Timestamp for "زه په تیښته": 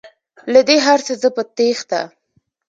1.21-2.01